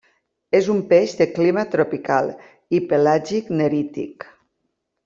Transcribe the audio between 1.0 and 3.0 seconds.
de clima tropical i